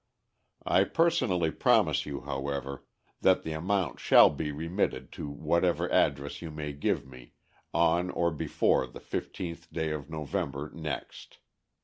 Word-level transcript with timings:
I 0.65 0.85
personally 0.85 1.51
promise 1.51 2.07
you, 2.07 2.21
however, 2.21 2.83
that 3.21 3.43
the 3.43 3.51
amount 3.51 3.99
shall 3.99 4.31
be 4.31 4.51
remitted 4.51 5.11
to 5.11 5.29
whatever 5.29 5.91
address 5.91 6.41
you 6.41 6.49
may 6.49 6.73
give 6.73 7.05
me, 7.05 7.33
on 7.71 8.09
or 8.09 8.31
before 8.31 8.87
the 8.87 8.99
fifteenth 8.99 9.71
day 9.71 9.91
of 9.91 10.09
November 10.09 10.71
next. 10.73 11.37